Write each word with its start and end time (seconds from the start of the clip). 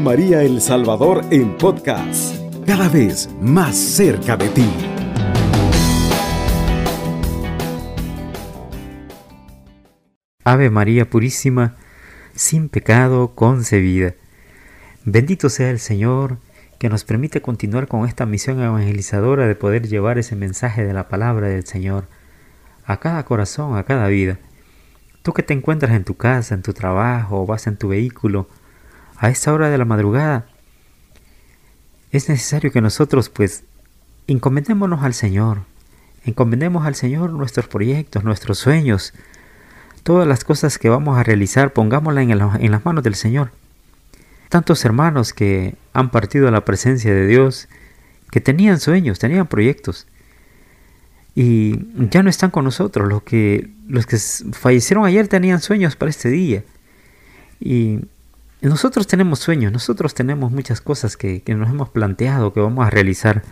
María 0.00 0.42
El 0.42 0.60
Salvador 0.60 1.24
en 1.30 1.56
podcast, 1.56 2.36
cada 2.66 2.88
vez 2.88 3.28
más 3.40 3.76
cerca 3.76 4.36
de 4.36 4.48
ti. 4.48 4.68
Ave 10.44 10.70
María 10.70 11.08
Purísima, 11.08 11.76
sin 12.34 12.68
pecado 12.68 13.34
concebida. 13.34 14.14
Bendito 15.04 15.48
sea 15.48 15.70
el 15.70 15.78
Señor 15.78 16.38
que 16.78 16.88
nos 16.88 17.04
permite 17.04 17.40
continuar 17.40 17.88
con 17.88 18.06
esta 18.06 18.26
misión 18.26 18.60
evangelizadora 18.60 19.46
de 19.46 19.54
poder 19.54 19.88
llevar 19.88 20.18
ese 20.18 20.36
mensaje 20.36 20.84
de 20.84 20.92
la 20.92 21.08
palabra 21.08 21.48
del 21.48 21.66
Señor 21.66 22.08
a 22.84 22.98
cada 22.98 23.24
corazón, 23.24 23.76
a 23.76 23.84
cada 23.84 24.08
vida. 24.08 24.38
Tú 25.22 25.32
que 25.32 25.42
te 25.42 25.54
encuentras 25.54 25.92
en 25.92 26.04
tu 26.04 26.16
casa, 26.16 26.54
en 26.54 26.62
tu 26.62 26.72
trabajo, 26.72 27.46
vas 27.46 27.66
en 27.66 27.76
tu 27.76 27.88
vehículo, 27.88 28.48
a 29.18 29.28
esta 29.28 29.52
hora 29.52 29.70
de 29.70 29.78
la 29.78 29.84
madrugada, 29.84 30.46
es 32.10 32.28
necesario 32.28 32.70
que 32.70 32.80
nosotros 32.80 33.28
pues 33.28 33.64
encomendémonos 34.26 35.02
al 35.02 35.14
Señor, 35.14 35.62
encomendemos 36.24 36.86
al 36.86 36.94
Señor 36.94 37.30
nuestros 37.30 37.68
proyectos, 37.68 38.24
nuestros 38.24 38.58
sueños, 38.58 39.14
todas 40.02 40.26
las 40.26 40.44
cosas 40.44 40.78
que 40.78 40.88
vamos 40.88 41.18
a 41.18 41.22
realizar, 41.22 41.72
pongámoslas 41.72 42.28
en, 42.28 42.70
las 42.70 42.84
manos 42.84 43.02
del 43.02 43.14
Señor. 43.14 43.50
Tantos 44.48 44.84
hermanos 44.84 45.32
que 45.32 45.74
han 45.92 46.10
partido 46.10 46.46
a 46.46 46.52
la 46.52 46.64
presencia 46.64 47.12
de 47.12 47.26
Dios, 47.26 47.68
que 48.30 48.40
tenían 48.40 48.78
sueños, 48.78 49.18
tenían 49.18 49.46
proyectos, 49.46 50.06
y 51.34 51.78
ya 52.10 52.22
no 52.22 52.30
están 52.30 52.50
con 52.50 52.64
nosotros. 52.64 53.08
Los 53.08 53.22
que, 53.22 53.68
los 53.86 54.06
que 54.06 54.16
fallecieron 54.16 55.04
ayer 55.04 55.28
tenían 55.28 55.60
sueños 55.60 55.94
para 55.94 56.08
este 56.08 56.30
día. 56.30 56.64
Y 57.60 58.00
nosotros 58.68 59.06
tenemos 59.06 59.38
sueños, 59.38 59.72
nosotros 59.72 60.14
tenemos 60.14 60.50
muchas 60.50 60.80
cosas 60.80 61.16
que, 61.16 61.42
que 61.42 61.54
nos 61.54 61.70
hemos 61.70 61.88
planteado, 61.90 62.52
que 62.52 62.60
vamos 62.60 62.86
a 62.86 62.90
realizar. 62.90 63.42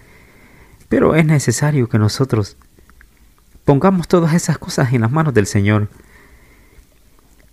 Pero 0.89 1.15
es 1.15 1.25
necesario 1.27 1.89
que 1.89 1.99
nosotros 1.99 2.57
pongamos 3.65 4.09
todas 4.09 4.35
esas 4.35 4.59
cosas 4.59 4.93
en 4.93 5.03
las 5.03 5.11
manos 5.11 5.35
del 5.35 5.47
Señor. 5.47 5.89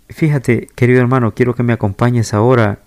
Fíjate, 0.09 0.67
querido 0.75 0.99
hermano, 0.99 1.33
quiero 1.33 1.55
que 1.55 1.63
me 1.63 1.73
acompañes 1.73 2.33
ahora 2.33 2.79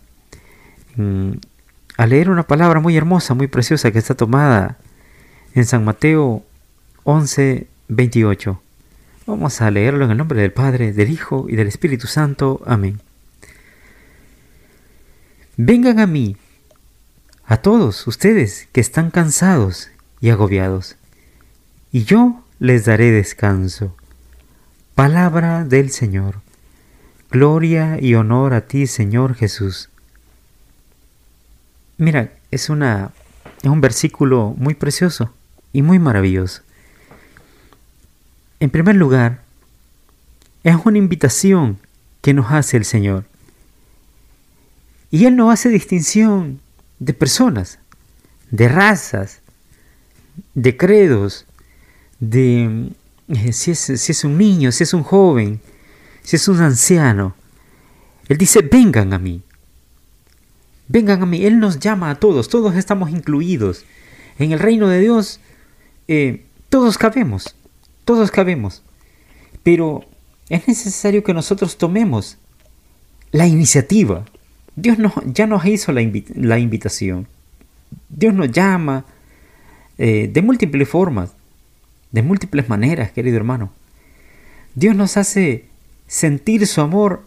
a 1.96 2.06
leer 2.06 2.30
una 2.30 2.44
palabra 2.44 2.80
muy 2.80 2.96
hermosa, 2.96 3.34
muy 3.34 3.46
preciosa 3.46 3.90
que 3.90 3.98
está 3.98 4.14
tomada 4.14 4.78
en 5.54 5.64
San 5.64 5.84
Mateo 5.84 6.44
11, 7.04 7.66
28. 7.88 8.60
Vamos 9.26 9.60
a 9.60 9.70
leerlo 9.70 10.04
en 10.04 10.10
el 10.10 10.18
nombre 10.18 10.40
del 10.40 10.52
Padre, 10.52 10.92
del 10.92 11.10
Hijo 11.10 11.46
y 11.48 11.56
del 11.56 11.68
Espíritu 11.68 12.06
Santo. 12.06 12.60
Amén. 12.66 13.00
Vengan 15.56 16.00
a 16.00 16.08
mí, 16.08 16.36
a 17.46 17.58
todos 17.58 18.08
ustedes 18.08 18.66
que 18.72 18.80
están 18.80 19.12
cansados 19.12 19.88
y 20.20 20.30
agobiados, 20.30 20.96
y 21.92 22.02
yo 22.02 22.42
les 22.58 22.86
daré 22.86 23.12
descanso. 23.12 23.94
Palabra 24.96 25.64
del 25.64 25.90
Señor. 25.90 26.40
Gloria 27.30 27.98
y 28.00 28.16
honor 28.16 28.52
a 28.52 28.62
ti, 28.62 28.88
Señor 28.88 29.36
Jesús. 29.36 29.90
Mira, 31.98 32.32
es, 32.50 32.68
una, 32.68 33.12
es 33.62 33.70
un 33.70 33.80
versículo 33.80 34.56
muy 34.56 34.74
precioso 34.74 35.32
y 35.72 35.82
muy 35.82 36.00
maravilloso. 36.00 36.62
En 38.58 38.70
primer 38.70 38.96
lugar, 38.96 39.42
es 40.64 40.74
una 40.84 40.98
invitación 40.98 41.78
que 42.22 42.34
nos 42.34 42.50
hace 42.50 42.76
el 42.76 42.84
Señor. 42.84 43.24
Y 45.14 45.26
Él 45.26 45.36
no 45.36 45.52
hace 45.52 45.68
distinción 45.68 46.58
de 46.98 47.14
personas, 47.14 47.78
de 48.50 48.66
razas, 48.66 49.42
de 50.54 50.76
credos, 50.76 51.46
de 52.18 52.90
eh, 53.28 53.52
si 53.52 53.70
es, 53.70 54.24
un 54.24 54.36
niño, 54.36 54.72
si 54.72 54.82
es 54.82 54.92
un 54.92 55.04
joven, 55.04 55.60
si 56.24 56.34
es 56.34 56.48
un 56.48 56.60
anciano. 56.60 57.36
Él 58.26 58.38
dice, 58.38 58.62
vengan 58.62 59.12
a 59.12 59.20
mí. 59.20 59.40
Vengan 60.88 61.22
a 61.22 61.26
mí. 61.26 61.44
Él 61.44 61.60
nos 61.60 61.78
llama 61.78 62.10
a 62.10 62.16
todos, 62.16 62.48
todos 62.48 62.74
estamos 62.74 63.10
incluidos. 63.10 63.84
En 64.40 64.50
el 64.50 64.58
reino 64.58 64.88
de 64.88 64.98
Dios, 64.98 65.38
eh, 66.08 66.44
todos 66.70 66.98
cabemos. 66.98 67.54
Todos 68.04 68.32
cabemos. 68.32 68.82
Pero 69.62 70.04
es 70.48 70.66
necesario 70.66 71.22
que 71.22 71.34
nosotros 71.34 71.78
tomemos 71.78 72.36
la 73.30 73.46
iniciativa. 73.46 74.24
Dios 74.76 74.98
ya 75.26 75.46
nos 75.46 75.64
hizo 75.66 75.92
la, 75.92 76.02
invitación. 76.58 77.28
Dios 78.08 78.34
nos 78.34 78.50
llama 78.50 79.04
eh, 79.98 80.28
de 80.32 80.42
múltiples 80.42 80.88
formas, 80.88 81.32
de 82.10 82.22
múltiples 82.22 82.68
maneras, 82.68 83.12
querido 83.12 83.36
hermano. 83.36 83.72
Dios 84.74 84.96
nos 84.96 85.16
hace 85.16 85.66
sentir 86.06 86.66
su 86.66 86.80
amor 86.80 87.22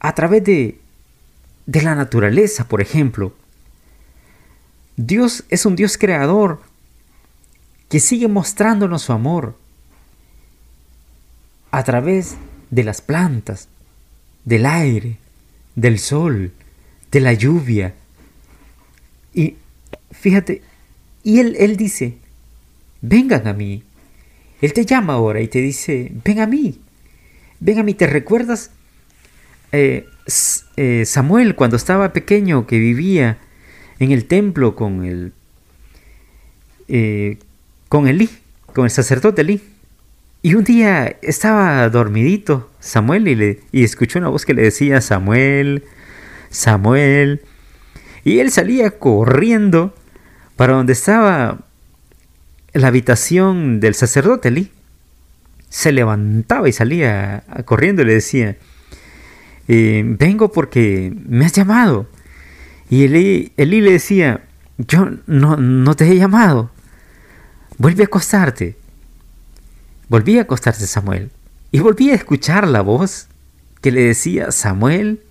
a 0.00 0.14
través 0.14 0.44
de, 0.44 0.78
de 1.66 1.82
la 1.82 1.94
naturaleza, 1.94 2.68
por 2.68 2.82
ejemplo. 2.82 3.34
Dios 4.96 5.44
es 5.48 5.64
un 5.64 5.74
Dios 5.74 5.96
creador 5.96 6.60
que 7.88 8.00
sigue 8.00 8.28
mostrándonos 8.28 9.02
su 9.02 9.12
amor 9.12 9.56
a 11.70 11.82
través 11.84 12.36
de 12.70 12.84
las 12.84 13.00
plantas, 13.00 13.68
del 14.44 14.66
aire, 14.66 15.18
del 15.74 15.98
sol, 15.98 16.52
de 17.10 17.20
la 17.20 17.32
lluvia. 17.32 17.94
Y 19.34 19.56
fíjate, 20.10 20.62
y 21.22 21.38
él, 21.38 21.56
él 21.58 21.76
dice, 21.76 22.16
vengan 23.00 23.46
a 23.46 23.52
mí. 23.52 23.82
Él 24.60 24.72
te 24.72 24.86
llama 24.86 25.14
ahora 25.14 25.40
y 25.40 25.48
te 25.48 25.60
dice, 25.60 26.12
ven 26.24 26.40
a 26.40 26.46
mí, 26.46 26.80
ven 27.60 27.78
a 27.78 27.82
mí. 27.82 27.94
¿Te 27.94 28.06
recuerdas 28.06 28.70
eh, 29.72 30.06
eh, 30.76 31.04
Samuel 31.04 31.54
cuando 31.56 31.76
estaba 31.76 32.12
pequeño 32.12 32.66
que 32.66 32.78
vivía 32.78 33.38
en 33.98 34.12
el 34.12 34.26
templo 34.26 34.76
con 34.76 35.04
el, 35.04 35.32
eh, 36.88 37.38
con 37.88 38.06
con 38.72 38.84
el 38.84 38.90
sacerdote 38.90 39.42
Elí? 39.42 39.60
Y 40.44 40.54
un 40.54 40.64
día 40.64 41.16
estaba 41.22 41.88
dormidito 41.88 42.68
Samuel 42.80 43.28
y, 43.28 43.36
le, 43.36 43.60
y 43.70 43.84
escuchó 43.84 44.18
una 44.18 44.28
voz 44.28 44.44
que 44.44 44.54
le 44.54 44.62
decía 44.62 45.00
Samuel, 45.00 45.84
Samuel. 46.50 47.42
Y 48.24 48.40
él 48.40 48.50
salía 48.50 48.90
corriendo 48.90 49.94
para 50.56 50.74
donde 50.74 50.94
estaba 50.94 51.60
la 52.72 52.88
habitación 52.88 53.78
del 53.78 53.94
sacerdote 53.94 54.48
Elí. 54.48 54.72
Se 55.68 55.92
levantaba 55.92 56.68
y 56.68 56.72
salía 56.72 57.44
corriendo 57.64 58.02
y 58.02 58.06
le 58.06 58.14
decía, 58.14 58.56
eh, 59.68 60.02
vengo 60.04 60.50
porque 60.50 61.14
me 61.24 61.46
has 61.46 61.52
llamado. 61.52 62.08
Y 62.90 63.04
Elí 63.04 63.52
le 63.56 63.92
decía, 63.92 64.42
yo 64.76 65.08
no, 65.26 65.56
no 65.56 65.94
te 65.94 66.10
he 66.10 66.16
llamado, 66.16 66.70
vuelve 67.78 68.02
a 68.02 68.06
acostarte. 68.06 68.81
Volví 70.12 70.36
a 70.36 70.42
acostarse 70.42 70.86
Samuel 70.86 71.30
y 71.70 71.80
volví 71.80 72.10
a 72.10 72.14
escuchar 72.14 72.68
la 72.68 72.82
voz 72.82 73.28
que 73.80 73.90
le 73.90 74.02
decía 74.02 74.52
Samuel, 74.52 75.22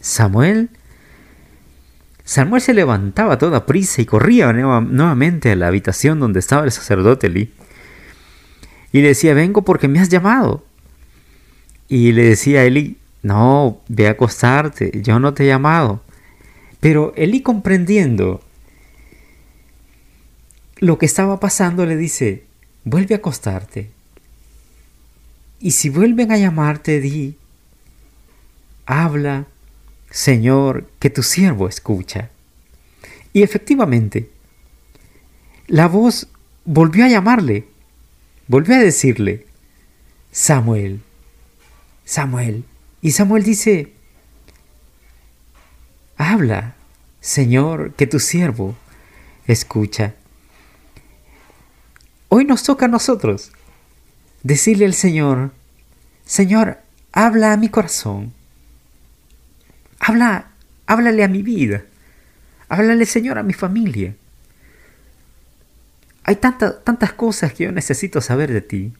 Samuel. 0.00 0.68
Samuel 2.24 2.60
se 2.60 2.74
levantaba 2.74 3.34
a 3.34 3.38
toda 3.38 3.66
prisa 3.66 4.02
y 4.02 4.04
corría 4.04 4.52
nuevamente 4.52 5.52
a 5.52 5.54
la 5.54 5.68
habitación 5.68 6.18
donde 6.18 6.40
estaba 6.40 6.64
el 6.64 6.72
sacerdote 6.72 7.28
Eli. 7.28 7.52
Y 8.90 9.00
le 9.00 9.06
decía, 9.06 9.32
vengo 9.32 9.62
porque 9.62 9.86
me 9.86 10.00
has 10.00 10.08
llamado. 10.08 10.64
Y 11.88 12.10
le 12.10 12.24
decía 12.24 12.62
a 12.62 12.64
Eli, 12.64 12.96
no, 13.22 13.80
ve 13.86 14.08
a 14.08 14.10
acostarte, 14.10 14.90
yo 15.04 15.20
no 15.20 15.34
te 15.34 15.44
he 15.44 15.46
llamado. 15.46 16.02
Pero 16.80 17.12
Eli 17.14 17.42
comprendiendo 17.42 18.40
lo 20.78 20.98
que 20.98 21.06
estaba 21.06 21.38
pasando 21.38 21.86
le 21.86 21.96
dice, 21.96 22.42
vuelve 22.82 23.14
a 23.14 23.18
acostarte. 23.18 23.94
Y 25.60 25.70
si 25.72 25.88
vuelven 25.88 26.32
a 26.32 26.38
llamarte, 26.38 27.00
di, 27.00 27.36
habla, 28.84 29.46
Señor, 30.10 30.88
que 30.98 31.10
tu 31.10 31.22
siervo 31.22 31.68
escucha. 31.68 32.30
Y 33.32 33.42
efectivamente, 33.42 34.30
la 35.66 35.88
voz 35.88 36.28
volvió 36.64 37.04
a 37.04 37.08
llamarle, 37.08 37.66
volvió 38.48 38.74
a 38.74 38.78
decirle, 38.78 39.46
Samuel, 40.30 41.00
Samuel. 42.04 42.64
Y 43.02 43.12
Samuel 43.12 43.42
dice, 43.42 43.92
habla, 46.16 46.76
Señor, 47.20 47.94
que 47.94 48.06
tu 48.06 48.20
siervo 48.20 48.76
escucha. 49.46 50.14
Hoy 52.28 52.44
nos 52.44 52.62
toca 52.62 52.86
a 52.86 52.88
nosotros 52.88 53.52
decirle 54.46 54.86
al 54.86 54.94
Señor, 54.94 55.50
Señor, 56.24 56.78
habla 57.12 57.52
a 57.52 57.56
mi 57.56 57.68
corazón. 57.68 58.32
Habla 59.98 60.46
háblale 60.86 61.24
a 61.24 61.28
mi 61.28 61.42
vida. 61.42 61.82
Háblale, 62.68 63.06
Señor, 63.06 63.38
a 63.38 63.42
mi 63.42 63.52
familia. 63.52 64.14
Hay 66.22 66.36
tantas 66.36 67.12
cosas 67.14 67.52
que 67.52 67.64
yo 67.64 67.72
necesito 67.72 68.20
saber 68.20 68.52
de 68.52 68.60
ti. 68.60 68.92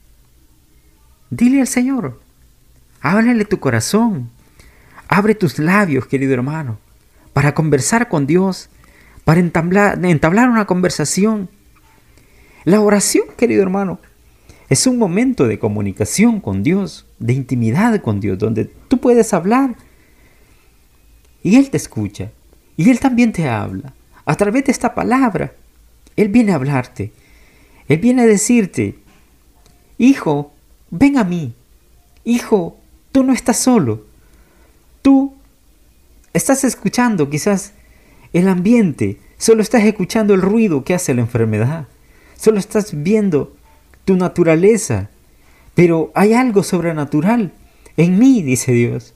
Dile 1.30 1.60
al 1.60 1.68
Señor. 1.68 2.20
Háblale 3.00 3.44
tu 3.44 3.60
corazón. 3.60 4.30
Abre 5.06 5.36
tus 5.36 5.60
labios, 5.60 6.06
querido 6.06 6.34
hermano, 6.34 6.80
para 7.32 7.54
conversar 7.54 8.08
con 8.08 8.26
Dios, 8.26 8.68
para 9.24 9.38
entablar 9.38 10.48
una 10.48 10.64
conversación. 10.64 11.48
La 12.64 12.80
oración, 12.80 13.26
querido 13.36 13.62
hermano, 13.62 14.00
es 14.68 14.86
un 14.86 14.98
momento 14.98 15.46
de 15.46 15.58
comunicación 15.58 16.40
con 16.40 16.62
Dios, 16.62 17.06
de 17.18 17.32
intimidad 17.32 18.00
con 18.00 18.20
Dios, 18.20 18.38
donde 18.38 18.64
tú 18.64 18.98
puedes 18.98 19.32
hablar 19.32 19.76
y 21.42 21.56
Él 21.56 21.70
te 21.70 21.76
escucha 21.76 22.32
y 22.76 22.90
Él 22.90 22.98
también 22.98 23.32
te 23.32 23.48
habla. 23.48 23.94
A 24.24 24.34
través 24.34 24.64
de 24.64 24.72
esta 24.72 24.94
palabra, 24.94 25.52
Él 26.16 26.28
viene 26.28 26.52
a 26.52 26.56
hablarte. 26.56 27.12
Él 27.88 27.98
viene 27.98 28.22
a 28.22 28.26
decirte, 28.26 28.98
hijo, 29.98 30.52
ven 30.90 31.16
a 31.18 31.24
mí. 31.24 31.54
Hijo, 32.24 32.76
tú 33.12 33.22
no 33.22 33.32
estás 33.32 33.58
solo. 33.58 34.04
Tú 35.02 35.34
estás 36.32 36.64
escuchando 36.64 37.30
quizás 37.30 37.72
el 38.32 38.48
ambiente, 38.48 39.20
solo 39.38 39.62
estás 39.62 39.84
escuchando 39.84 40.34
el 40.34 40.42
ruido 40.42 40.82
que 40.82 40.94
hace 40.94 41.14
la 41.14 41.20
enfermedad. 41.20 41.86
Solo 42.36 42.58
estás 42.58 42.90
viendo 43.02 43.54
tu 44.06 44.16
naturaleza. 44.16 45.10
Pero 45.74 46.10
hay 46.14 46.32
algo 46.32 46.62
sobrenatural 46.62 47.52
en 47.98 48.18
mí, 48.18 48.42
dice 48.42 48.72
Dios, 48.72 49.12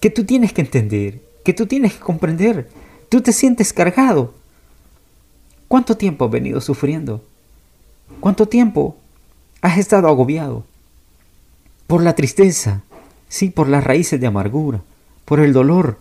que 0.00 0.08
tú 0.08 0.24
tienes 0.24 0.54
que 0.54 0.62
entender, 0.62 1.20
que 1.44 1.52
tú 1.52 1.66
tienes 1.66 1.92
que 1.92 2.00
comprender. 2.00 2.70
Tú 3.10 3.20
te 3.20 3.32
sientes 3.32 3.74
cargado. 3.74 4.32
¿Cuánto 5.68 5.98
tiempo 5.98 6.24
has 6.24 6.30
venido 6.30 6.60
sufriendo? 6.62 7.22
¿Cuánto 8.20 8.46
tiempo 8.46 8.96
has 9.60 9.76
estado 9.76 10.08
agobiado? 10.08 10.64
Por 11.86 12.02
la 12.02 12.14
tristeza, 12.14 12.82
sí, 13.28 13.50
por 13.50 13.68
las 13.68 13.84
raíces 13.84 14.20
de 14.20 14.26
amargura, 14.28 14.80
por 15.24 15.40
el 15.40 15.52
dolor, 15.52 15.98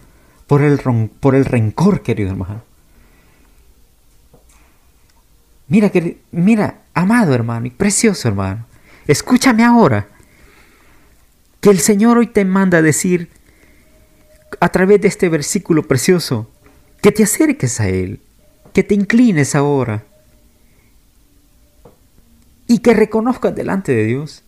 por 0.47 0.61
el, 0.61 0.79
por 1.19 1.35
el 1.35 1.45
rencor, 1.45 2.01
querido 2.01 2.29
hermano. 2.29 2.61
Mira, 5.67 5.91
mira, 6.31 6.81
amado 6.99 7.33
hermano 7.33 7.67
y 7.67 7.71
precioso 7.71 8.27
hermano, 8.27 8.65
escúchame 9.07 9.63
ahora. 9.63 10.07
Que 11.61 11.69
el 11.69 11.79
Señor 11.79 12.17
hoy 12.17 12.27
te 12.27 12.45
manda 12.45 12.77
a 12.77 12.81
decir 12.81 13.29
a 14.59 14.69
través 14.69 15.01
de 15.01 15.09
este 15.09 15.29
versículo 15.29 15.87
precioso 15.87 16.49
que 17.01 17.11
te 17.11 17.23
acerques 17.23 17.79
a 17.79 17.89
Él, 17.89 18.21
que 18.73 18.83
te 18.83 18.95
inclines 18.95 19.55
ahora 19.55 20.05
y 22.67 22.79
que 22.79 22.93
reconozcas 22.93 23.55
delante 23.55 23.93
de 23.93 24.05
Dios 24.05 24.43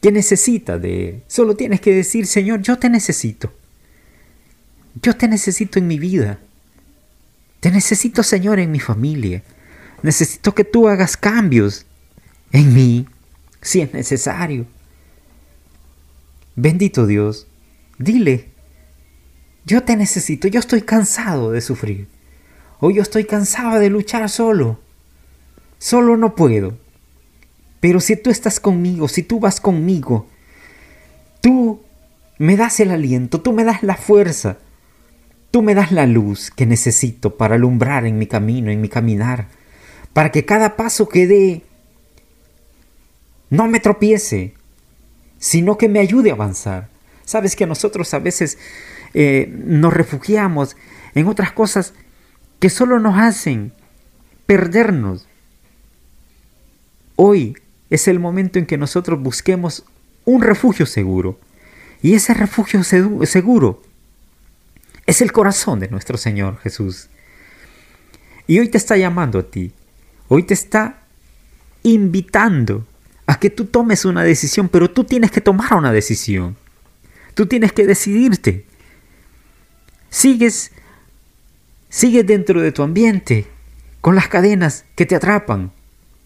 que 0.00 0.12
necesitas 0.12 0.80
de 0.80 1.08
Él. 1.08 1.22
Solo 1.26 1.56
tienes 1.56 1.80
que 1.80 1.94
decir, 1.94 2.26
Señor, 2.26 2.62
yo 2.62 2.78
te 2.78 2.88
necesito. 2.88 3.52
Yo 5.02 5.16
te 5.16 5.28
necesito 5.28 5.78
en 5.78 5.86
mi 5.86 5.98
vida. 5.98 6.38
Te 7.60 7.70
necesito, 7.70 8.22
Señor, 8.22 8.58
en 8.58 8.70
mi 8.70 8.80
familia. 8.80 9.42
Necesito 10.02 10.54
que 10.54 10.64
tú 10.64 10.88
hagas 10.88 11.16
cambios 11.16 11.85
en 12.56 12.74
mí, 12.74 13.06
si 13.60 13.80
es 13.80 13.92
necesario. 13.92 14.66
Bendito 16.54 17.06
Dios, 17.06 17.46
dile, 17.98 18.48
yo 19.64 19.82
te 19.82 19.96
necesito, 19.96 20.48
yo 20.48 20.60
estoy 20.60 20.82
cansado 20.82 21.52
de 21.52 21.60
sufrir. 21.60 22.08
O 22.80 22.90
yo 22.90 23.02
estoy 23.02 23.24
cansado 23.24 23.78
de 23.78 23.90
luchar 23.90 24.28
solo. 24.28 24.78
Solo 25.78 26.16
no 26.16 26.34
puedo. 26.34 26.76
Pero 27.80 28.00
si 28.00 28.16
tú 28.16 28.30
estás 28.30 28.60
conmigo, 28.60 29.08
si 29.08 29.22
tú 29.22 29.40
vas 29.40 29.60
conmigo, 29.60 30.26
tú 31.40 31.82
me 32.38 32.56
das 32.56 32.80
el 32.80 32.90
aliento, 32.90 33.40
tú 33.40 33.52
me 33.52 33.64
das 33.64 33.82
la 33.82 33.96
fuerza, 33.96 34.58
tú 35.50 35.62
me 35.62 35.74
das 35.74 35.92
la 35.92 36.06
luz 36.06 36.50
que 36.50 36.66
necesito 36.66 37.36
para 37.36 37.54
alumbrar 37.54 38.06
en 38.06 38.18
mi 38.18 38.26
camino, 38.26 38.70
en 38.70 38.80
mi 38.80 38.88
caminar 38.88 39.48
para 40.16 40.32
que 40.32 40.46
cada 40.46 40.76
paso 40.76 41.10
que 41.10 41.26
dé 41.26 41.62
no 43.50 43.66
me 43.68 43.80
tropiece, 43.80 44.54
sino 45.38 45.78
que 45.78 45.88
me 45.88 46.00
ayude 46.00 46.30
a 46.30 46.34
avanzar. 46.34 46.88
Sabes 47.24 47.56
que 47.56 47.66
nosotros 47.66 48.12
a 48.14 48.18
veces 48.18 48.58
eh, 49.14 49.52
nos 49.64 49.92
refugiamos 49.92 50.76
en 51.14 51.26
otras 51.26 51.52
cosas 51.52 51.94
que 52.58 52.70
solo 52.70 52.98
nos 52.98 53.18
hacen 53.18 53.72
perdernos. 54.46 55.26
Hoy 57.16 57.56
es 57.90 58.08
el 58.08 58.18
momento 58.18 58.58
en 58.58 58.66
que 58.66 58.78
nosotros 58.78 59.20
busquemos 59.20 59.84
un 60.24 60.42
refugio 60.42 60.86
seguro. 60.86 61.38
Y 62.02 62.14
ese 62.14 62.34
refugio 62.34 62.84
seguro 62.84 63.82
es 65.06 65.20
el 65.22 65.32
corazón 65.32 65.80
de 65.80 65.88
nuestro 65.88 66.18
Señor 66.18 66.58
Jesús. 66.58 67.08
Y 68.46 68.58
hoy 68.58 68.68
te 68.68 68.78
está 68.78 68.96
llamando 68.96 69.38
a 69.38 69.50
ti. 69.50 69.72
Hoy 70.28 70.42
te 70.42 70.54
está 70.54 71.02
invitando 71.82 72.86
a 73.26 73.38
que 73.38 73.50
tú 73.50 73.66
tomes 73.66 74.04
una 74.04 74.22
decisión, 74.22 74.68
pero 74.68 74.90
tú 74.90 75.04
tienes 75.04 75.30
que 75.30 75.40
tomar 75.40 75.74
una 75.74 75.92
decisión. 75.92 76.56
Tú 77.34 77.46
tienes 77.46 77.72
que 77.72 77.86
decidirte. 77.86 78.64
Sigues 80.10 80.72
sigues 81.88 82.26
dentro 82.26 82.60
de 82.60 82.72
tu 82.72 82.82
ambiente 82.82 83.46
con 84.00 84.14
las 84.14 84.28
cadenas 84.28 84.84
que 84.94 85.06
te 85.06 85.16
atrapan, 85.16 85.72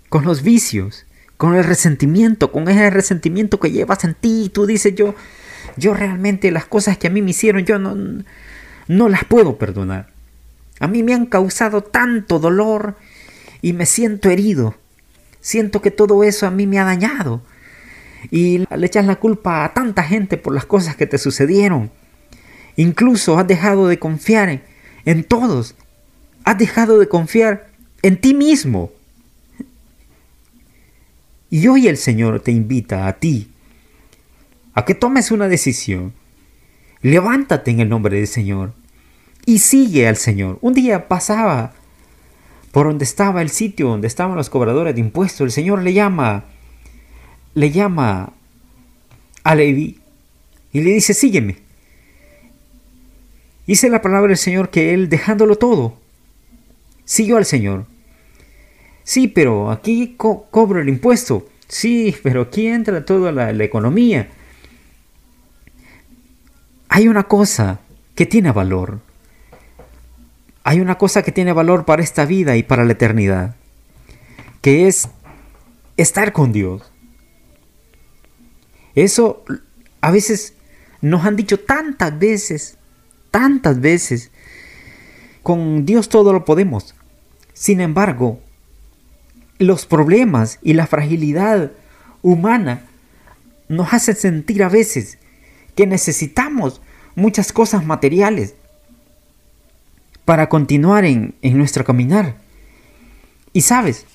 con 0.09 0.25
los 0.25 0.43
vicios, 0.43 1.07
con 1.37 1.55
el 1.55 1.65
resentimiento, 1.65 2.53
con 2.53 2.69
ese 2.69 2.91
resentimiento 2.91 3.61
que 3.61 3.71
llevas 3.71 4.05
en 4.05 4.15
ti 4.15 4.45
y 4.45 4.49
tú 4.49 4.67
dices 4.67 4.95
yo 4.95 5.15
yo 5.77 5.95
realmente 5.95 6.51
las 6.51 6.67
cosas 6.67 6.99
que 6.99 7.07
a 7.07 7.11
mí 7.11 7.23
me 7.23 7.31
hicieron 7.31 7.65
yo 7.65 7.79
no 7.79 7.97
no 8.89 9.09
las 9.09 9.25
puedo 9.25 9.57
perdonar. 9.57 10.11
A 10.81 10.89
mí 10.89 11.03
me 11.03 11.15
han 11.15 11.27
causado 11.27 11.83
tanto 11.83 12.39
dolor 12.39 12.97
y 13.63 13.73
me 13.73 13.87
siento 13.87 14.31
herido. 14.31 14.75
Siento 15.41 15.81
que 15.81 15.91
todo 15.91 16.23
eso 16.25 16.47
a 16.47 16.51
mí 16.51 16.67
me 16.67 16.79
ha 16.79 16.85
dañado. 16.85 17.43
Y 18.31 18.59
le 18.59 18.87
echas 18.87 19.07
la 19.07 19.17
culpa 19.17 19.65
a 19.65 19.73
tanta 19.73 20.03
gente 20.03 20.37
por 20.37 20.55
las 20.55 20.67
cosas 20.67 20.97
que 20.97 21.07
te 21.07 21.19
sucedieron. 21.19 21.91
Incluso 22.77 23.39
has 23.39 23.47
dejado 23.47 23.89
de 23.89 23.99
confiar 23.99 24.63
en, 25.05 25.25
todos. 25.25 25.75
Has 26.45 26.59
dejado 26.59 26.99
de 26.99 27.09
confiar 27.09 27.69
en 28.03 28.21
ti 28.21 28.35
mismo. 28.35 28.91
Y 31.49 31.67
hoy 31.67 31.89
el 31.89 31.97
Señor 31.97 32.41
te 32.41 32.53
invita 32.53 33.07
a 33.09 33.15
ti 33.15 33.51
a 34.75 34.85
que 34.85 34.95
tomes 34.95 35.31
una 35.31 35.49
decisión. 35.49 36.13
Levántate 37.03 37.71
en 37.71 37.81
el 37.81 37.89
nombre 37.89 38.17
del 38.17 38.27
Señor 38.27 38.75
y 39.47 39.59
sigue 39.59 40.07
al 40.07 40.17
Señor. 40.17 40.59
Un 40.61 40.75
día 40.75 41.09
pasaba 41.09 41.73
por 42.73 42.87
donde 42.87 43.05
estaba 43.05 43.43
el 43.43 43.51
sitio 43.51 43.89
donde 43.89 44.07
estaban 44.07 44.37
los 44.37 44.51
cobradores 44.51 44.95
de 44.95 45.01
impuestos, 45.01 45.41
el 45.41 45.51
Señor 45.51 45.83
le 45.83 45.93
llama, 45.93 46.45
le 47.55 47.71
llama 47.71 48.33
a 49.43 49.55
Levi 49.55 49.99
y 50.73 50.81
le 50.81 50.93
dice, 50.93 51.15
sígueme. 51.15 51.59
Dice 53.67 53.89
la 53.89 54.03
palabra 54.03 54.29
del 54.29 54.37
Señor 54.37 54.71
que 54.71 54.95
él, 54.95 55.09
dejándolo 55.09 55.57
todo, 55.57 55.97
siguió 57.05 57.37
al 57.37 57.45
Señor. 57.45 57.87
Sí, 59.03 59.27
pero 59.29 59.71
aquí 59.71 60.15
cobro 60.17 60.81
el 60.81 60.89
impuesto. 60.89 61.49
Sí, 61.67 62.15
pero 62.23 62.43
aquí 62.43 62.67
entra 62.67 63.05
toda 63.05 63.33
la 63.33 63.51
economía. 63.65 64.29
Hay 66.89 67.09
una 67.09 67.25
cosa 67.25 67.81
que 68.15 68.27
tiene 68.27 68.51
valor 68.51 69.01
hay 70.65 70.81
una 70.81 70.99
cosa 70.99 71.23
que 71.23 71.33
tiene 71.33 71.53
valor 71.53 71.85
para 71.85 72.03
esta 72.03 72.25
vida 72.25 72.57
y 72.57 72.63
para 72.63 72.85
la 72.85 72.93
eternidad, 72.93 73.57
que 74.61 74.87
es 74.87 75.09
estar 75.97 76.33
con 76.33 76.53
Dios. 76.53 76.93
Eso 78.95 79.45
a 80.01 80.11
veces 80.11 80.55
nos 81.01 81.25
han 81.25 81.37
dicho 81.37 81.61
tantas 81.61 82.19
veces, 82.19 82.79
tantas 83.31 83.81
veces, 83.81 84.31
con 85.43 85.87
Dios 85.87 86.09
todo 86.09 86.33
lo 86.33 86.45
podemos. 86.45 86.95
Sin 87.55 87.81
embargo, 87.81 88.41
los 89.59 89.87
problemas 89.87 90.59
y 90.63 90.75
la 90.75 90.87
fragilidad 90.87 91.73
humana 92.23 92.87
nos 93.69 93.93
hacen 93.93 94.17
sentir 94.17 94.63
a 94.63 94.69
veces 94.69 95.19
que 95.75 95.87
necesitamos 95.87 96.81
muchas 97.15 97.53
cosas 97.53 97.85
materiales, 97.85 98.55
para 100.25 100.49
continuar 100.49 101.05
en, 101.05 101.35
nuestro 101.43 101.85
caminar. 101.85 102.37
Y 103.53 103.63
sabes, 103.63 104.07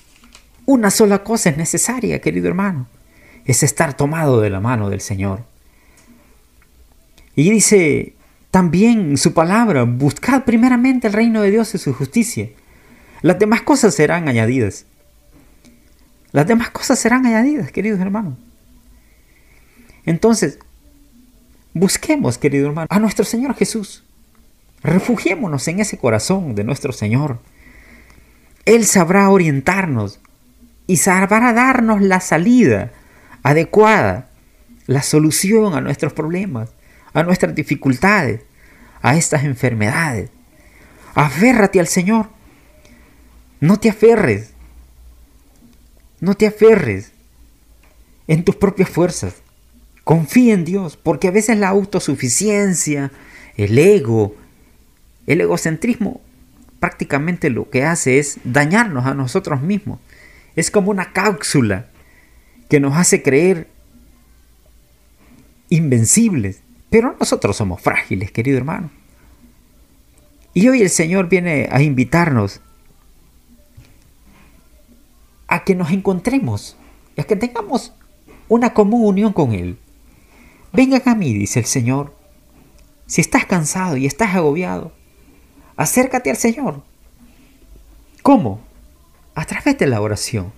una 0.64 0.90
sola 0.90 1.22
cosa 1.22 1.50
es 1.50 1.56
necesaria, 1.56 2.20
querido 2.20 2.48
hermano, 2.48 2.86
es 3.44 3.62
estar 3.62 3.94
tomado 3.94 4.40
de 4.40 4.50
la 4.50 4.60
mano 4.60 4.88
del 4.88 5.00
Señor. 5.00 5.44
Y 7.34 7.50
dice 7.50 8.14
también 8.50 9.18
su 9.18 9.34
palabra, 9.34 9.84
buscad 9.84 10.44
primeramente 10.44 11.08
el 11.08 11.12
reino 11.12 11.42
de 11.42 11.50
Dios 11.50 11.74
y 11.74 11.78
su 11.78 11.92
justicia. 11.92 12.48
Las 13.20 13.38
demás 13.38 13.62
cosas 13.62 13.94
serán 13.94 14.28
añadidas. 14.28 14.86
Las 16.32 16.46
demás 16.46 16.70
cosas 16.70 16.98
serán 16.98 17.26
añadidas, 17.26 17.70
queridos 17.70 18.00
hermanos. 18.00 18.34
Entonces, 20.06 20.58
busquemos, 21.74 22.38
querido 22.38 22.68
hermano, 22.68 22.86
a 22.88 22.98
nuestro 22.98 23.24
Señor 23.24 23.54
Jesús. 23.54 24.05
Refugiémonos 24.82 25.66
en 25.68 25.80
ese 25.80 25.98
corazón 25.98 26.54
de 26.54 26.64
nuestro 26.64 26.92
Señor. 26.92 27.40
Él 28.64 28.84
sabrá 28.84 29.30
orientarnos 29.30 30.20
y 30.86 30.98
sabrá 30.98 31.52
darnos 31.52 32.02
la 32.02 32.20
salida 32.20 32.92
adecuada, 33.42 34.28
la 34.86 35.02
solución 35.02 35.74
a 35.74 35.80
nuestros 35.80 36.12
problemas, 36.12 36.70
a 37.12 37.22
nuestras 37.22 37.54
dificultades, 37.54 38.42
a 39.02 39.16
estas 39.16 39.44
enfermedades. 39.44 40.30
Aférrate 41.14 41.80
al 41.80 41.86
Señor. 41.86 42.28
No 43.60 43.78
te 43.78 43.88
aferres. 43.88 44.52
No 46.20 46.34
te 46.34 46.46
aferres 46.46 47.12
en 48.26 48.44
tus 48.44 48.56
propias 48.56 48.88
fuerzas. 48.88 49.36
Confía 50.04 50.54
en 50.54 50.64
Dios, 50.64 50.96
porque 50.96 51.28
a 51.28 51.32
veces 51.32 51.58
la 51.58 51.68
autosuficiencia, 51.68 53.10
el 53.56 53.78
ego, 53.78 54.34
el 55.26 55.40
egocentrismo 55.40 56.20
prácticamente 56.80 57.50
lo 57.50 57.70
que 57.70 57.84
hace 57.84 58.18
es 58.18 58.38
dañarnos 58.44 59.06
a 59.06 59.14
nosotros 59.14 59.60
mismos. 59.62 59.98
Es 60.54 60.70
como 60.70 60.90
una 60.90 61.12
cápsula 61.12 61.86
que 62.68 62.80
nos 62.80 62.96
hace 62.96 63.22
creer 63.22 63.68
invencibles. 65.68 66.62
Pero 66.90 67.16
nosotros 67.18 67.56
somos 67.56 67.80
frágiles, 67.80 68.30
querido 68.30 68.58
hermano. 68.58 68.90
Y 70.54 70.68
hoy 70.68 70.80
el 70.80 70.90
Señor 70.90 71.28
viene 71.28 71.68
a 71.70 71.82
invitarnos 71.82 72.60
a 75.48 75.64
que 75.64 75.74
nos 75.74 75.90
encontremos, 75.90 76.76
a 77.16 77.24
que 77.24 77.36
tengamos 77.36 77.92
una 78.48 78.72
común 78.72 79.04
unión 79.04 79.32
con 79.32 79.52
Él. 79.52 79.78
Vengan 80.72 81.02
a 81.06 81.14
mí, 81.14 81.34
dice 81.34 81.60
el 81.60 81.66
Señor. 81.66 82.14
Si 83.06 83.20
estás 83.20 83.44
cansado 83.44 83.96
y 83.96 84.06
estás 84.06 84.34
agobiado, 84.34 84.92
acércate 85.76 86.30
al 86.30 86.36
Señor. 86.36 86.82
¿Cómo? 88.22 88.60
A 89.34 89.44
través 89.44 89.78
de 89.78 89.86
la 89.86 90.00
oración. 90.00 90.52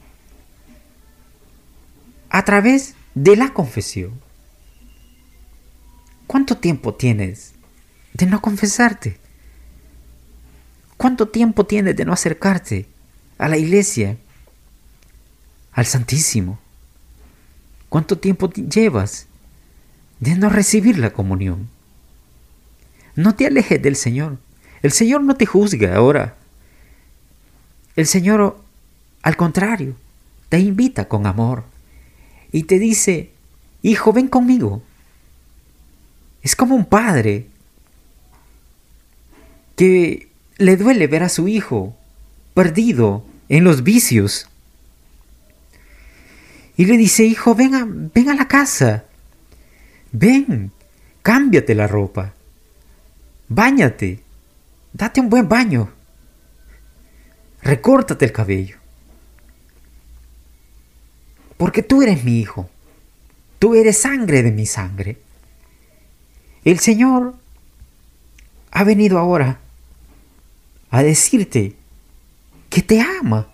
A 2.31 2.45
través 2.45 2.95
de 3.15 3.37
la 3.37 3.53
confesión. 3.53 4.21
¿Cuánto 6.27 6.59
tiempo 6.59 6.95
tienes 6.95 7.55
de 8.13 8.27
no 8.27 8.41
confesarte? 8.41 9.19
¿Cuánto 10.97 11.29
tiempo 11.29 11.65
tienes 11.65 11.97
de 11.97 12.05
no 12.05 12.13
acercarte 12.13 12.87
a 13.39 13.49
la 13.49 13.57
iglesia, 13.57 14.17
al 15.73 15.87
Santísimo? 15.87 16.59
¿Cuánto 17.89 18.19
tiempo 18.19 18.51
llevas 18.51 19.29
de 20.21 20.37
no 20.37 20.49
recibir 20.49 20.99
la 20.99 21.11
comunión. 21.11 21.69
No 23.15 23.35
te 23.35 23.47
alejes 23.47 23.81
del 23.81 23.97
Señor. 23.97 24.39
El 24.83 24.93
Señor 24.93 25.23
no 25.23 25.35
te 25.37 25.47
juzga 25.47 25.97
ahora. 25.97 26.37
El 27.97 28.07
Señor, 28.07 28.59
al 29.23 29.37
contrario, 29.37 29.97
te 30.49 30.59
invita 30.59 31.09
con 31.09 31.27
amor 31.27 31.65
y 32.53 32.65
te 32.65 32.79
dice, 32.79 33.31
hijo, 33.83 34.13
ven 34.13 34.29
conmigo. 34.29 34.83
Es 36.43 36.55
como 36.55 36.75
un 36.75 36.85
padre 36.85 37.47
que 39.77 40.29
le 40.57 40.77
duele 40.77 41.07
ver 41.07 41.23
a 41.23 41.29
su 41.29 41.49
hijo 41.49 41.97
perdido 42.55 43.25
en 43.49 43.65
los 43.65 43.83
vicios. 43.83 44.49
Y 46.77 46.85
le 46.85 46.97
dice, 46.97 47.25
hijo, 47.25 47.55
ven 47.55 47.75
a, 47.75 47.85
ven 47.89 48.29
a 48.29 48.35
la 48.35 48.47
casa. 48.47 49.05
Ven, 50.13 50.71
cámbiate 51.23 51.75
la 51.75 51.87
ropa. 51.87 52.35
Báñate. 53.49 54.28
Date 54.93 55.21
un 55.21 55.29
buen 55.29 55.49
baño. 55.49 55.91
Recórtate 57.63 58.25
el 58.25 58.33
cabello. 58.33 58.77
Porque 61.57 61.83
tú 61.83 62.03
eres 62.03 62.25
mi 62.25 62.39
hijo. 62.39 62.69
Tú 63.59 63.75
eres 63.75 63.99
sangre 63.99 64.43
de 64.43 64.53
mi 64.53 64.67
sangre. 64.67 65.19
El 66.65 66.79
Señor 66.79 67.35
ha 68.71 68.85
venido 68.85 69.19
ahora 69.19 69.59
a 70.91 71.03
decirte 71.03 71.75
que 72.71 72.83
te 72.83 73.01
ama. 73.01 73.49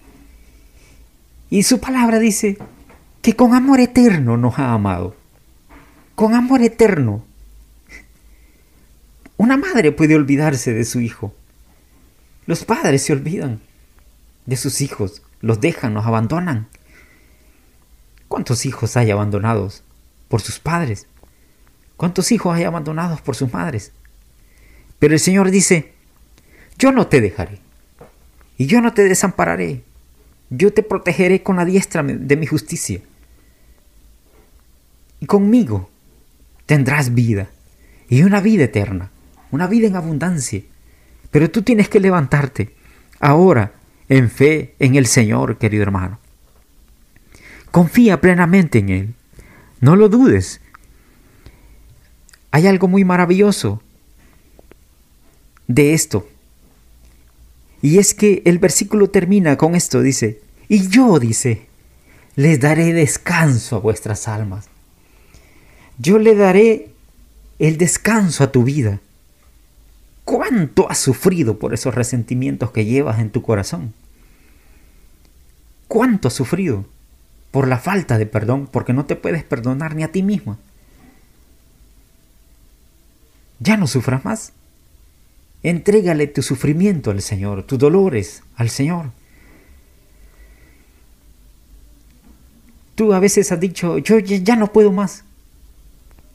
Y 1.51 1.63
su 1.63 1.81
palabra 1.81 2.19
dice 2.19 2.59
que 3.23 3.35
con 3.35 3.55
amor 3.55 3.81
eterno 3.81 4.37
nos 4.37 4.59
ha 4.59 4.73
amado 4.73 5.17
con 6.15 6.35
amor 6.35 6.63
eterno. 6.63 7.25
Una 9.37 9.57
madre 9.57 9.93
puede 9.93 10.15
olvidarse 10.15 10.73
de 10.73 10.85
su 10.85 11.01
hijo. 11.01 11.35
Los 12.47 12.65
padres 12.65 13.03
se 13.03 13.13
olvidan 13.13 13.61
de 14.47 14.57
sus 14.57 14.81
hijos, 14.81 15.23
los 15.41 15.61
dejan, 15.61 15.95
los 15.95 16.07
abandonan. 16.07 16.69
¿Cuántos 18.29 18.67
hijos 18.67 18.97
hay 18.97 19.11
abandonados 19.11 19.83
por 20.29 20.41
sus 20.41 20.59
padres? 20.59 21.07
¿Cuántos 21.97 22.33
hijos 22.33 22.55
hay 22.55 22.65
abandonados 22.65 23.21
por 23.21 23.37
sus 23.37 23.53
madres? 23.53 23.93
Pero 24.99 25.15
el 25.15 25.21
Señor 25.21 25.51
dice, 25.51 25.93
yo 26.79 26.93
no 26.93 27.07
te 27.07 27.21
dejaré 27.21 27.59
y 28.57 28.67
yo 28.67 28.81
no 28.81 28.93
te 28.93 29.03
desampararé. 29.03 29.83
Yo 30.51 30.73
te 30.73 30.83
protegeré 30.83 31.43
con 31.43 31.57
la 31.57 31.65
diestra 31.65 32.03
de 32.03 32.37
mi 32.37 32.47
justicia. 32.47 33.01
Y 35.21 35.27
conmigo 35.27 35.91
tendrás 36.67 37.15
vida 37.15 37.49
y 38.09 38.23
una 38.23 38.41
vida 38.41 38.65
eterna, 38.65 39.11
una 39.55 39.67
vida 39.67 39.87
en 39.87 39.97
abundancia. 39.97 40.63
Pero 41.31 41.51
tú 41.51 41.63
tienes 41.63 41.89
que 41.89 42.01
levantarte 42.01 42.75
ahora 43.21 43.73
en 44.09 44.31
fe 44.31 44.75
en 44.79 44.95
el 44.97 45.07
Señor, 45.07 45.59
querido 45.59 45.83
hermano. 45.83 46.19
Confía 47.71 48.21
plenamente 48.21 48.79
en 48.79 48.89
Él. 48.89 49.15
No 49.81 49.97
lo 49.97 50.09
dudes. 50.09 50.61
Hay 52.51 52.67
algo 52.67 52.89
muy 52.89 53.05
maravilloso 53.05 53.83
de 55.67 55.95
esto. 55.95 56.29
Y 57.83 57.99
es 57.99 58.15
que 58.15 58.43
el 58.45 58.59
versículo 58.59 59.11
termina 59.11 59.57
con 59.57 59.75
esto, 59.75 60.01
dice, 60.01 60.41
y 60.69 60.89
yo, 60.89 61.19
dice, 61.19 61.67
les 62.37 62.61
daré 62.61 62.93
descanso 62.93 63.77
a 63.77 63.81
vuestras 63.81 64.29
almas 64.29 64.69
yo 65.99 66.19
le 66.19 66.35
daré 66.35 66.91
el 67.59 67.79
descanso 67.79 68.45
a 68.45 68.53
tu 68.53 68.65
vida. 68.65 69.01
¿Cuánto 70.25 70.91
has 70.91 70.99
sufrido 70.99 71.59
por 71.59 71.75
esos 71.75 71.95
resentimientos 71.95 72.71
que 72.71 72.87
llevas 72.87 73.19
en 73.21 73.31
tu 73.31 73.43
corazón? 73.43 73.93
¿Cuánto 75.87 76.29
has 76.29 76.35
sufrido 76.35 76.87
por 77.51 77.69
la 77.69 77.79
falta 77.79 78.17
de 78.19 78.27
perdón? 78.27 78.67
Porque 78.71 78.93
no 78.93 79.05
te 79.05 79.17
puedes 79.17 79.45
perdonar 79.45 79.95
ni 79.95 80.03
a 80.03 80.13
ti 80.13 80.23
mismo. 80.23 80.59
Ya 83.61 83.77
no 83.77 83.87
sufras 83.87 84.25
más. 84.25 84.53
Entrégale 85.63 86.27
tu 86.27 86.43
sufrimiento 86.43 87.11
al 87.11 87.23
Señor, 87.23 87.63
tus 87.63 87.79
dolores 87.79 88.43
al 88.57 88.71
Señor. 88.71 89.11
Tú 92.95 93.13
a 93.13 93.21
veces 93.21 93.51
has 93.53 93.61
dicho, 93.61 93.99
yo 93.99 94.19
ya 94.19 94.57
no 94.57 94.73
puedo 94.73 94.93
más. 94.93 95.25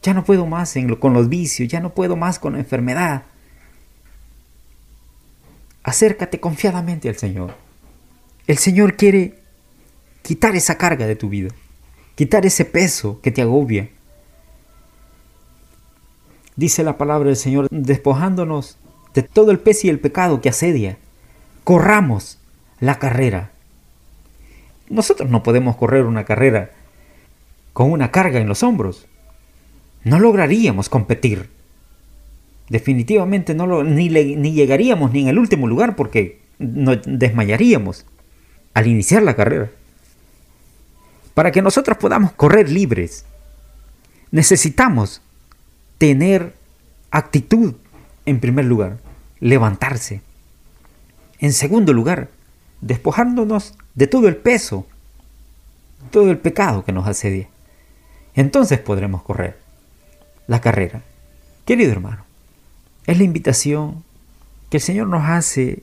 Ya 0.02 0.14
no 0.14 0.24
puedo 0.24 0.46
más 0.46 0.74
con 0.98 1.12
los 1.12 1.28
vicios, 1.28 1.68
ya 1.68 1.80
no 1.80 1.90
puedo 1.90 2.16
más 2.16 2.38
con 2.38 2.54
la 2.54 2.60
enfermedad. 2.60 3.24
Acércate 5.90 6.38
confiadamente 6.38 7.08
al 7.08 7.16
Señor. 7.16 7.52
El 8.46 8.58
Señor 8.58 8.96
quiere 8.96 9.34
quitar 10.22 10.54
esa 10.54 10.78
carga 10.78 11.08
de 11.08 11.16
tu 11.16 11.28
vida, 11.28 11.50
quitar 12.14 12.46
ese 12.46 12.64
peso 12.64 13.20
que 13.20 13.32
te 13.32 13.42
agobia. 13.42 13.90
Dice 16.54 16.84
la 16.84 16.96
palabra 16.96 17.26
del 17.26 17.36
Señor, 17.36 17.66
despojándonos 17.72 18.78
de 19.14 19.24
todo 19.24 19.50
el 19.50 19.58
peso 19.58 19.88
y 19.88 19.90
el 19.90 19.98
pecado 19.98 20.40
que 20.40 20.50
asedia. 20.50 20.96
Corramos 21.64 22.38
la 22.78 23.00
carrera. 23.00 23.50
Nosotros 24.88 25.28
no 25.28 25.42
podemos 25.42 25.74
correr 25.74 26.04
una 26.04 26.24
carrera 26.24 26.70
con 27.72 27.90
una 27.90 28.12
carga 28.12 28.38
en 28.38 28.46
los 28.46 28.62
hombros 28.62 29.08
no 30.04 30.20
lograríamos 30.20 30.88
competir. 30.88 31.50
Definitivamente 32.70 33.52
no 33.52 33.82
ni, 33.82 34.08
ni 34.08 34.52
llegaríamos 34.52 35.12
ni 35.12 35.22
en 35.22 35.28
el 35.28 35.38
último 35.38 35.66
lugar 35.66 35.96
porque 35.96 36.40
nos 36.58 37.00
desmayaríamos 37.04 38.06
al 38.74 38.86
iniciar 38.86 39.22
la 39.22 39.34
carrera. 39.34 39.70
Para 41.34 41.50
que 41.50 41.62
nosotros 41.62 41.98
podamos 41.98 42.32
correr 42.32 42.70
libres, 42.70 43.24
necesitamos 44.30 45.20
tener 45.98 46.54
actitud 47.10 47.74
en 48.24 48.38
primer 48.38 48.66
lugar, 48.66 48.98
levantarse. 49.40 50.22
En 51.40 51.52
segundo 51.52 51.92
lugar, 51.92 52.28
despojándonos 52.80 53.74
de 53.96 54.06
todo 54.06 54.28
el 54.28 54.36
peso, 54.36 54.86
todo 56.12 56.30
el 56.30 56.38
pecado 56.38 56.84
que 56.84 56.92
nos 56.92 57.08
asedia. 57.08 57.48
Entonces 58.34 58.78
podremos 58.78 59.22
correr 59.22 59.58
la 60.46 60.60
carrera. 60.60 61.02
Querido 61.64 61.90
hermano, 61.90 62.29
es 63.06 63.18
la 63.18 63.24
invitación 63.24 64.04
que 64.70 64.76
el 64.78 64.82
Señor 64.82 65.08
nos 65.08 65.24
hace 65.24 65.82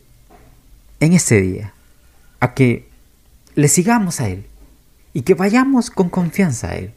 en 0.99 1.13
este 1.13 1.41
día 1.41 1.73
a 2.39 2.53
que 2.53 2.87
le 3.55 3.67
sigamos 3.67 4.21
a 4.21 4.29
Él 4.29 4.45
y 5.13 5.23
que 5.23 5.33
vayamos 5.33 5.89
con 5.89 6.09
confianza 6.09 6.69
a 6.69 6.75
Él. 6.75 6.93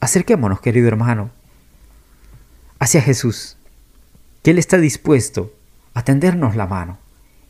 Acerquémonos, 0.00 0.60
querido 0.60 0.88
hermano, 0.88 1.30
hacia 2.78 3.02
Jesús, 3.02 3.56
que 4.42 4.50
Él 4.50 4.58
está 4.58 4.78
dispuesto 4.78 5.52
a 5.94 6.02
tendernos 6.02 6.56
la 6.56 6.66
mano 6.66 6.98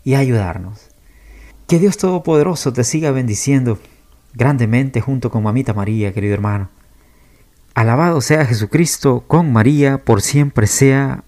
y 0.04 0.14
a 0.14 0.20
ayudarnos. 0.20 0.88
Que 1.66 1.78
Dios 1.78 1.96
Todopoderoso 1.96 2.72
te 2.72 2.84
siga 2.84 3.10
bendiciendo 3.10 3.78
grandemente 4.34 5.00
junto 5.00 5.30
con 5.30 5.42
Mamita 5.42 5.74
María, 5.74 6.12
querido 6.12 6.34
hermano. 6.34 6.68
Alabado 7.74 8.20
sea 8.20 8.46
Jesucristo, 8.46 9.24
con 9.26 9.52
María 9.52 9.98
por 9.98 10.22
siempre 10.22 10.66
sea 10.66 11.24